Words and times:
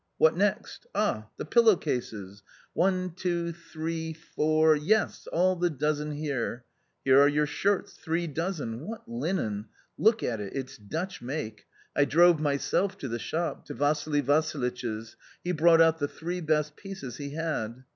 What 0.17 0.35
next? 0.35 0.87
Ah, 0.95 1.27
the 1.37 1.45
pillow 1.45 1.75
cases. 1.75 2.41
One, 2.73 3.11
two, 3.15 3.51
three, 3.53 4.13
four— 4.13 4.75
yes, 4.75 5.27
all 5.31 5.55
the 5.55 5.69
dozen 5.69 6.13
here. 6.13 6.65
Here 7.05 7.19
are 7.21 7.27
your 7.27 7.45
shirts, 7.45 7.93
three 7.93 8.25
dozen— 8.25 8.79
what 8.87 9.07
linen! 9.07 9.67
Look 9.99 10.23
at 10.23 10.39
it— 10.39 10.55
it's 10.55 10.75
Dutch 10.75 11.21
make— 11.21 11.67
I 11.95 12.05
drove 12.05 12.39
myself 12.39 12.97
to 12.97 13.07
the 13.07 13.19
shop, 13.19 13.65
to 13.65 13.75
Vassili 13.75 14.21
Vassilitch's; 14.21 15.15
he 15.43 15.51
brought 15.51 15.81
out 15.81 15.99
the 15.99 16.07
three 16.07 16.41
best 16.41 16.75
pieces 16.75 17.17
he 17.17 17.35
had. 17.35 17.83